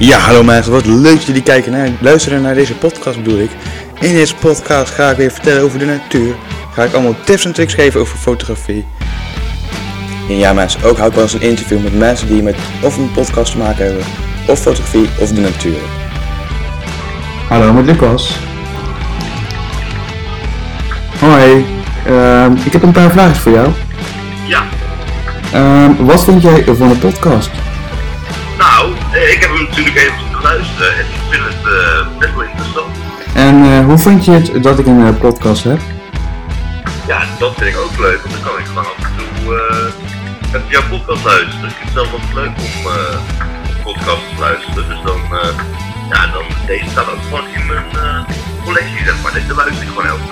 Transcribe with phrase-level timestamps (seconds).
[0.00, 3.50] Ja, hallo mensen, wat leuk dat jullie kijken naar, luisteren naar deze podcast bedoel ik.
[4.00, 6.34] In deze podcast ga ik weer vertellen over de natuur.
[6.72, 8.86] Ga ik allemaal tips en tricks geven over fotografie.
[10.28, 12.96] En ja mensen, ook hou ik wel eens een interview met mensen die met of
[12.96, 14.04] een podcast te maken hebben,
[14.46, 15.78] of fotografie of de natuur.
[17.48, 18.36] Hallo, met Lucas.
[21.18, 21.64] Hoi,
[22.06, 23.68] ehm, ik heb een paar vragen voor jou.
[24.46, 24.62] Ja,
[25.52, 27.50] Ehm, wat vind jij van de podcast?
[28.80, 32.42] Nou, eh, ik heb hem natuurlijk even geluisterd en ik vind het eh, best wel
[32.42, 32.96] interessant.
[33.34, 35.80] En eh, hoe vind je het dat ik een podcast heb?
[37.06, 39.54] Ja, dat vind ik ook leuk, want dan kan ik gewoon af en toe
[40.52, 41.68] naar jouw podcast luisteren.
[41.68, 42.74] Ik vind het zelf altijd leuk om
[43.82, 45.20] podcasts te luisteren, dus dan,
[46.10, 47.84] ja, dan, deze staat ook gewoon in mijn
[48.64, 49.32] collectie, zeg maar.
[49.32, 50.28] Deze luister ik gewoon elke dag.